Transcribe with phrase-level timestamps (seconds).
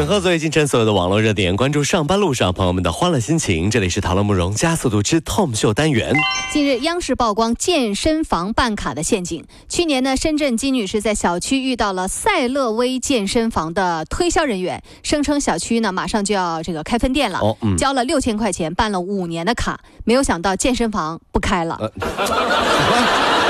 [0.00, 3.70] 整合最近城所有的网络热点，关注上班路上朋友们的欢乐心情。
[3.70, 6.14] 这里是《讨论慕容加速度之 Tom 秀》单元。
[6.50, 9.44] 近日，央视曝光健身房办卡的陷阱。
[9.68, 21.78] 去年呢，深圳金女士在小区遇到了赛乐威健身房的推销人员，声称小区呢马上就要这个开分店了，哦嗯交了六千块钱办了五年的卡，没有想到健身房不开了。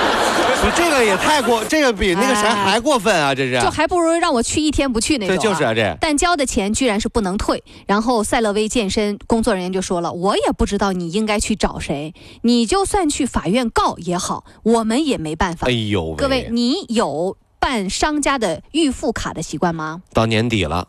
[0.61, 3.35] 不，这个也太过，这个比那个谁哎还过分啊！
[3.35, 15.67] 这是，就还不如让我去一天不去那种、对，就是啊，这但交的钱居然是不能退，然后赛乐威健身工作人员就说了：“我也不知道你应该去找谁，你就算去法院告也好，我们也没办法。
[15.67, 20.03] 哎呦喂，各位，你有办商家的预付卡的习惯吗？
[20.13, 20.87] 到年底了，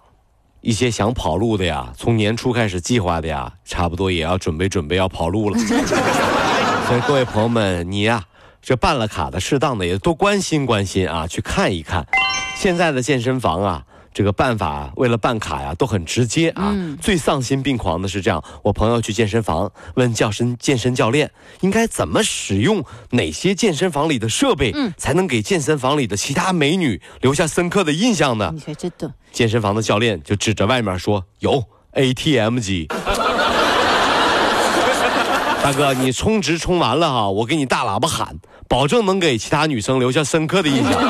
[0.59, 5.57] 一些想跑路的呀，从年初开始计划的呀，差不多也要准备准备要跑路了。
[6.87, 8.21] 所以各位朋友们，你呀，
[8.61, 12.05] 这办了卡的，适当的也多关心关心啊，去看一看。
[12.55, 13.85] 现在的健身房啊。
[14.13, 16.73] 这个办法为了办卡呀，都很直接啊。
[16.75, 28.51] 嗯最丧心病狂的是这样，我朋友去健身房问教身健身教练应该怎么使用哪些健身房里的设备，嗯才能给健身房里的其他美女留下深刻的印象呢？
[28.53, 32.89] 你说这都健身房的教练就指着外面说：“有 ATM 机。”
[35.63, 38.35] 大哥，你充值充完了哈，我给你大喇叭喊，
[38.67, 40.91] 保证能给其他女生留下深刻的印象。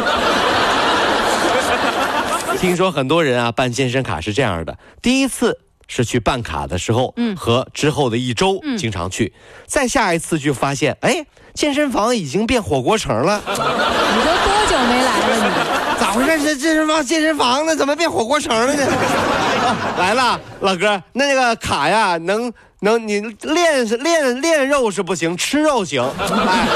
[2.60, 5.58] 听说很多人啊办健身卡是这样的，第一次
[5.88, 9.34] 是去办卡的时候，嗯和之后的一周嗯经常去，
[9.66, 13.42] 再下一次就发现，哎，健身房已经变火锅城了。
[13.48, 15.54] 你都多久没来了你
[16.00, 16.44] 咋回事？
[16.44, 17.76] 这健身房健身房呢？
[17.76, 18.86] 怎么变火锅城了呢？
[18.86, 26.04] 哦 来了，老哥，那个卡呀，能能你练是练练肉是不行，吃肉行。
[26.20, 26.68] 哎，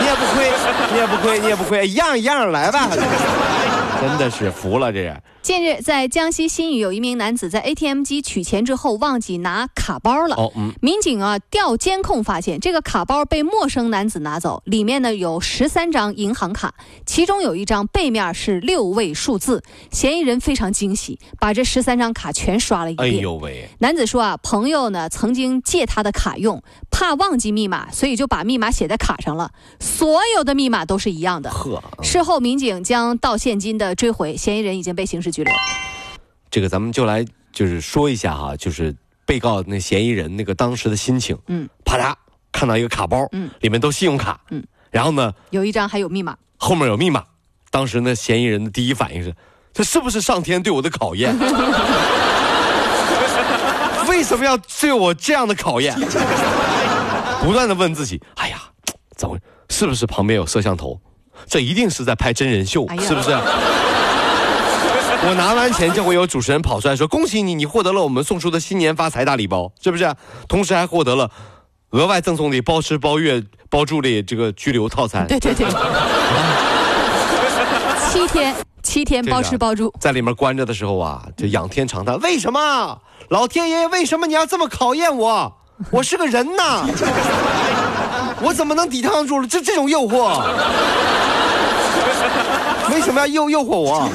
[0.00, 0.52] 你也不亏，
[0.92, 2.88] 你也不亏，你也不亏，一样一样来吧。
[4.00, 5.16] 真的是服了，这是。
[5.42, 10.36] 近日，在江西新余有一名男子在 ATM 机取钱之后忘记拿卡包了。
[10.36, 16.72] 哦，嗯，民警啊调监控发现，这个卡包被陌生男子拿走，里面呢有十三张银行卡，
[17.04, 19.64] 其中有一张背面是六位数字。
[19.90, 23.22] 嫌疑人非常惊喜，把这十三张卡全刷了一遍哎遍。
[23.24, 31.50] 呦喂，男子说啊，朋友呢曾经借他的卡用，怕忘记密码，所以就把密码写在卡上了，所有的密码都是一样的。
[31.50, 35.52] 呵，事后，民警将盗现金的追回，嫌疑人已经被刑事拘留。
[36.50, 38.94] 这个咱们就来就是说一下哈，就是
[39.24, 41.36] 被告那嫌疑人那个当时的心情。
[41.46, 42.14] 嗯，啪嗒
[42.52, 46.36] 看到一个卡包，嗯，里面都信用卡，嗯，然后呢，有一张还有密码。
[46.58, 47.24] 后面有密码。
[47.70, 49.34] 当时那，嫌疑人的第一反应是：
[49.72, 51.34] 这是不是上天对我的考验？
[54.06, 55.98] 为什么要对我这样的考验？
[57.42, 58.58] 不断的问自己：哎呀，
[59.16, 59.38] 怎么
[59.70, 61.00] 是不是旁边有摄像头？
[61.46, 63.30] 这一定是在拍真人秀，哎是不是？
[65.24, 70.12] 我拿完钱就会有主持人跑出来说：“恭喜你，你获得了我们送出的新年发财大礼包，是不是？
[70.48, 71.30] 同时还获得了
[71.90, 75.66] 额外赠送的包吃包月包住的这个居留套餐。”对对对，
[78.10, 79.92] 七天七天包吃包住。
[80.00, 82.98] 在里面关着的时候啊，就仰天长叹：为什么？
[83.28, 85.52] 老天爷，为什么你要这么考验我？
[85.90, 86.84] 我是个人呐，
[88.42, 90.42] 我怎么能抵抗住这这种诱惑？
[92.92, 94.08] 为什么要诱诱惑我？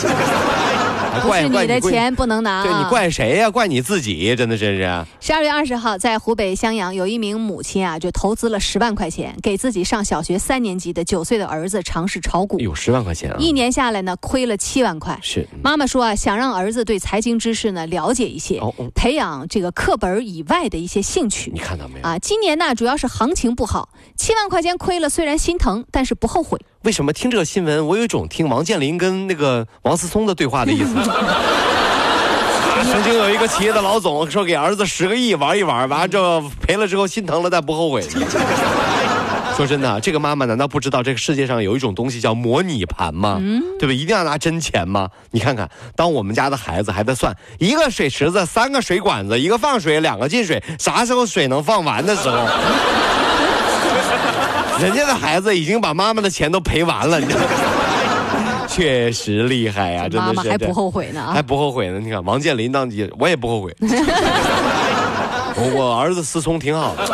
[1.21, 2.63] 是你的钱不能拿、啊。
[2.63, 5.05] 对你怪谁呀、怪你自己，真的真是。
[5.19, 12.59] 十二月二十号，在湖北襄阳，有一名母亲啊，就投资了十万块钱，给自己上小学三年级的九岁的儿子尝试炒股。
[12.59, 13.37] 有十万块钱啊！
[13.39, 15.17] 一年下来呢，亏了七万块。
[15.21, 21.59] 是妈妈说啊，想让儿子对财经知识呢了解一些，哦哦培养这个课本以外的一些兴趣你。
[21.59, 22.05] 看到没有？
[22.05, 26.59] 啊，今年呢主要是行情不好，七万块钱亏了，虽然心疼，但是不后悔。
[26.87, 30.95] 为什么听这个新闻，我有一种听王健林跟那个王思聪的对话的意思？
[31.09, 38.01] 啊， 曾经有一个企业的老总说给儿子十个亿玩一玩，完了之后赔了之后心疼了，但不后悔。
[39.57, 43.37] 说真的啊，这个妈妈难道不知道这个世界上有一种东西叫模拟盘吗？
[43.77, 43.93] 对吧？
[43.93, 45.09] 一定要拿真钱吗？
[45.31, 52.37] 你看看，当我们家的孩子还在算一个水池子、三个水管子、一个放水、两个进水，啥时候水能放完的时候，
[54.79, 57.47] 人家的孩子已经把妈妈的钱都赔完了，你知道吗？
[58.67, 60.33] 确实厉害呀、真的是。
[60.33, 61.41] 妈妈还不后悔呢还啊！
[61.41, 61.99] 不后悔呢。
[61.99, 63.75] 你看王健林当机，我也不后悔。
[65.59, 67.07] 我我儿子思聪挺好的，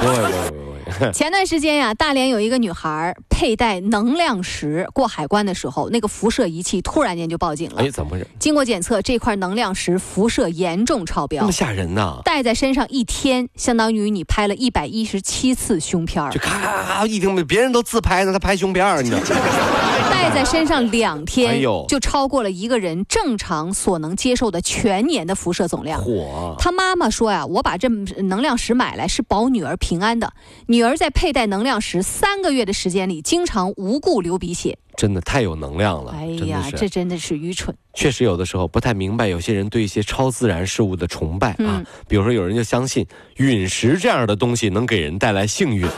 [0.00, 0.57] 不会不会。
[1.12, 7.82] 前段时间呀，大连有一个女孩佩戴能量石过海关的时候，那个辐射仪器突然间就报警了。
[7.82, 8.26] 哎，怎么回事？
[8.38, 12.20] 经过检测，这块能量石辐射严重超标那么，吓人呐！
[12.24, 19.22] 戴在身上一天，相当于你拍了一百一十七次胸片儿就咔咔咔一听，别人都自拍呢，他拍胸片儿，你知道？
[20.10, 26.02] 戴在身上两哎天呦，就超过了一个人正常所能接受的全年的辐射总量。
[26.02, 26.54] 火！
[26.58, 30.30] 他妈妈说呀，我把这能量石买来是保女儿平安的。
[30.66, 34.78] 女儿在佩戴能量石三个月的时间里，经常无故流鼻血。
[34.96, 36.68] 真的太有能量了，哎呀。
[36.76, 37.74] 这真的是愚蠢。
[37.94, 43.06] 确实有的时候不太明白，有些人对一些超自然事物的崇拜啊嗯，比如说有人就相信
[43.36, 45.86] 陨石这样的东西能给人带来幸运。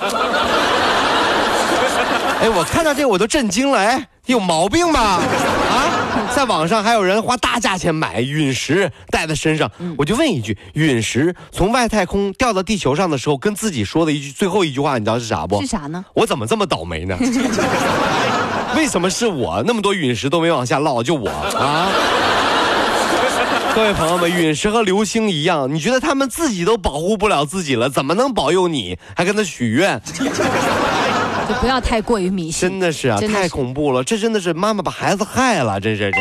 [2.40, 5.00] 哎，我看到这个我都震惊了，哎，有毛病吧？
[5.00, 5.22] 啊，
[6.34, 15.66] 在网上还有人花大价钱买陨石戴在身上，我就问一句：陨石从外太空掉到地球上的时候，跟自己说的一句最后一句话，你知道是啥不是？
[15.66, 16.02] 啥呢？
[16.14, 17.16] 我怎么这么倒霉呢？
[18.74, 19.62] 为什么是我？
[19.66, 21.88] 那么多陨石都没往下落，就我啊！
[23.74, 28.98] 各位朋友们，陨石和流星一样，你觉得他们自己都保护不了自己了，怎么能保佑你？
[29.14, 30.00] 还跟他许愿？
[31.60, 32.68] 就不要太过于迷信。
[32.68, 34.02] 真的是啊，太恐怖了！
[34.02, 36.18] 这真的是妈妈把孩子害了，真是这。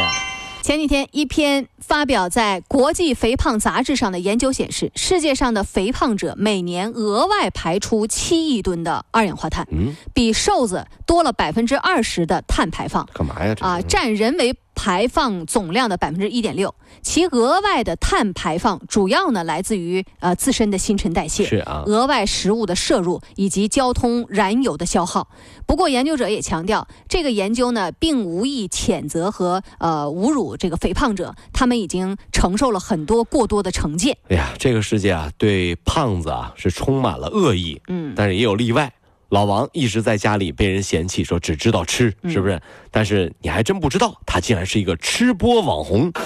[0.62, 13.08] 前几天，一篇发表在国际肥胖杂志上的研究显示，世界上的肥胖者每年额外排出七亿吨的二氧化碳，嗯，比瘦子多了百分之二十的碳排放。
[13.14, 13.56] 干嘛呀？
[13.56, 25.28] 这啊，占人为排放总量的百分之一点六，其额外的碳排放主要呢来自于呃自身的新陈代谢，是啊，额外食物的摄入以及交通燃油的消耗。
[25.68, 34.18] 不过，研究者也强调，这个研究呢并无意谴责和呃侮辱这个肥胖者，他们已经承受了很多过多的成见。
[34.30, 38.94] 哎呀，这个世界啊，对胖子啊是充满了恶意，嗯，但是也有例外。
[39.30, 42.60] 老王一直在家里被人嫌弃，说只知道吃，嗯是不是？
[42.92, 46.12] 但是你还真不知道，他竟然是一个吃播网红。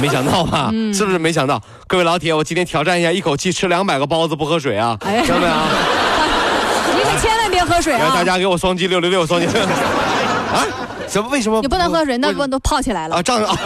[0.00, 0.70] 没想到吧？
[0.72, 1.60] 嗯是不是没想到？
[1.86, 4.96] 各位老铁，我今天挑战一下，一口气吃两百个包子不喝水啊！
[5.02, 5.52] 哎听到没有？
[6.96, 8.12] 你可千万别喝水来，啊！
[8.14, 9.60] 大家给我双击六六六，双击六。
[9.62, 10.66] 啊？
[11.08, 11.28] 什么？
[11.28, 13.22] 为什么你不能喝水，那为不都泡起来了啊？？
[13.22, 13.58] 这样啊？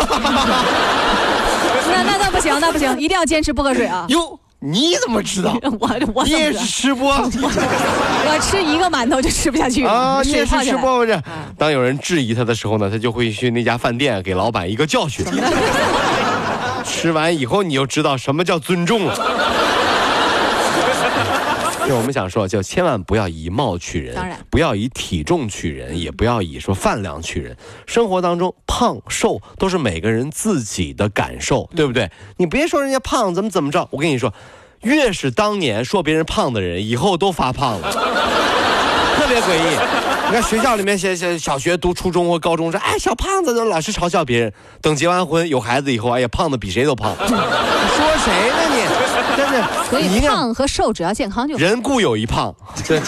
[1.93, 4.07] 那那那不行，那不行，一定要坚持不喝水啊！
[4.09, 5.55] 哟，你怎么知道？
[5.79, 7.13] 我我你也是吃播？
[7.21, 11.21] 我吃一个馒头就吃不下去啊，你也是吃播不是？
[11.59, 15.25] 当有人质疑他的时候呢，他就会去那家饭店给老板一个教训。
[16.85, 19.15] 吃完以后你就知道什么叫尊重了。
[21.87, 27.57] 就我们想说，就千万不要以貌取人，当然不要以体重取人，也不要以说饭量取人。
[27.87, 32.11] 生活当中，胖瘦都是每个人自己的感受，对不对？
[32.39, 34.33] 你别说人家胖怎么怎么着，我跟你说，
[34.81, 38.44] 越是当年说别人胖的人，以后都发胖了。
[39.25, 39.79] 特别诡异。
[40.29, 44.53] 你看学校里面，小小小学读初中或高中说，哎，小胖子都，老是嘲笑别人。
[44.83, 47.15] 等结完婚有孩子以后，哎呀，胖子比谁都胖。
[47.21, 47.37] 你说
[48.19, 49.37] 谁呢你？
[49.37, 52.55] 真的，所以你看胖和瘦只要健康就好，人固有一胖，
[52.87, 53.01] 对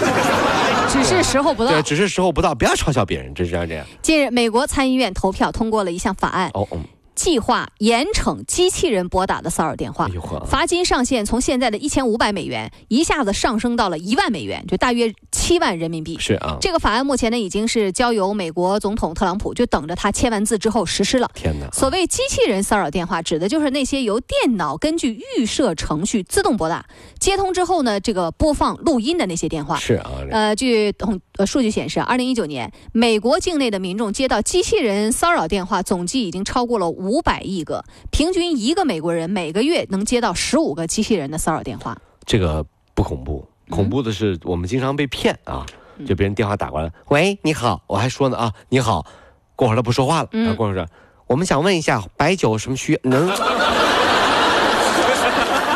[0.89, 1.83] 只是时候不到对，。
[1.83, 3.85] 只是时候不到，不要嘲笑别人，真是这样这样。
[4.03, 6.85] 近日，美国参议院投票通过了一项法案，哦，嗯，
[7.17, 10.09] 计划严惩机器人拨打的骚扰电话
[10.47, 16.17] 罚金上限从现在的一千五百美元一下子上升到了一万美元，就大约七万人民币。
[16.21, 21.29] 是啊，这个法案目前呢已经是交由美国总统特朗普，就等着他签完字之后实施了。
[21.35, 26.85] 天哪，所谓机器人骚扰电话，指的就是那些由电脑根据预设程序自动拨打、
[27.19, 29.77] 接通之后呢，这个播放录音的那些电话。
[29.79, 41.97] 是啊，呃，据统呃数据显示，二零一九年美国境内的民众接到机器人骚扰电话总计已经超过了五百亿个，平均一个美国人每个月能接到十五个机器人的骚扰电话。
[42.25, 45.65] 这个不恐怖，恐怖的是我们经常被骗啊，
[46.07, 49.07] 就别人电话打过来，喂，你好，我还说呢啊，你好，
[49.55, 50.87] 过会儿他不说话了，然后过会儿说，
[51.27, 53.29] 我们想问一下白酒什么需能？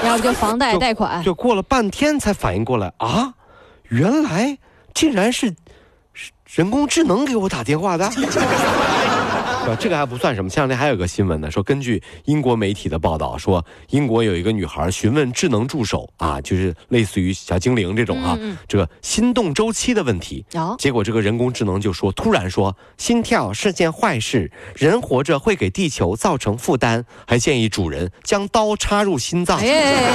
[0.02, 3.34] 要不就房贷贷款，就过了半天才反应过来啊，
[3.88, 4.56] 原来
[4.94, 5.54] 竟然是
[6.14, 8.10] 是人工智能给我打电话的。
[9.70, 9.76] 吧？
[9.80, 20.44] 这个还不算什么，前两天还有个新闻呢，说根据英国媒体的报道，说英国有一个女孩询问智能助手啊，就是类似于小精灵这种啊，嗯嗯这个心动周期的问题。
[20.54, 29.58] 哦结果这个人工智能就说，突然说心跳是件坏事，人活着会给地球造成负担，还建议主人将刀插入心脏。
[29.58, 30.10] 哎，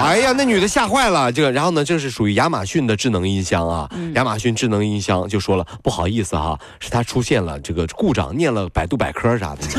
[0.00, 1.30] 哎呀，那女的吓坏了。
[1.30, 3.88] 这个，然后呢，这是属于亚马逊的智能音箱啊。
[4.14, 9.62] 亚马逊智能音箱就说了，不好意思哈、是它出现了这个故障，念了百度百科啥的。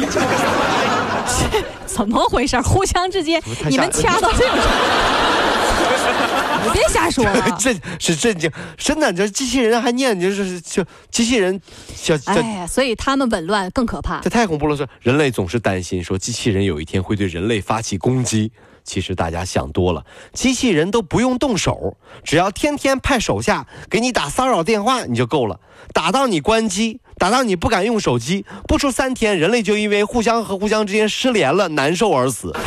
[1.85, 2.59] 怎么回事？
[2.61, 4.63] 互相之间你们掐到这种程
[6.73, 7.57] 度，瞎说 了。
[7.59, 11.59] 这是震惊，真的，这机器人还念就是就机器人，
[11.95, 14.29] 小哎呀，所以他们紊乱更可怕这。
[14.29, 14.75] 太恐怖了！
[14.75, 18.51] 说人类总是担心说机器人有一天会对人类发起攻击，
[18.85, 25.59] 其实大家想多了，机器人都不用动手，只要天天派手下给你打骚扰电话你就够了，
[25.91, 32.53] 打到你关机，打到你不敢用手机，不出三天，人类就因为互相和互相之间失联了，难受而死。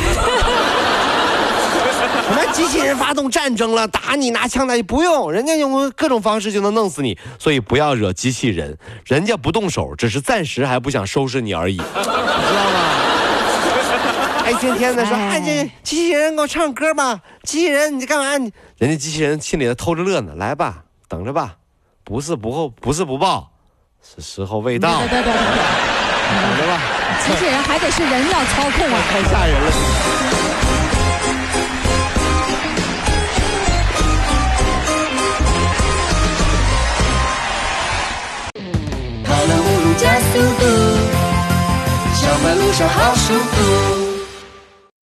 [2.29, 13.08] 什么机器人发动战争了，打你拿枪打你不用，人家用各种方式就能弄死你，所以不要惹机器人，人家不动手，只是暂时还不想收拾你而已，知道吗？
[14.49, 18.35] 哎，天天的说，哎哎，这机器人给我唱歌吧，机器人你干嘛？
[18.37, 21.55] 你人家机器人心里头偷着乐呢，来吧，等着吧，
[22.03, 23.51] 不是不后，不是不报，
[24.01, 25.37] 是时候未到，对对对对对，
[26.41, 26.81] 等着吧，
[27.23, 28.99] 机器人还得是人要操控啊。
[29.11, 29.71] 太吓人了。
[39.25, 40.65] 跑了五路加速度，
[42.15, 44.08] 上班路上好舒服。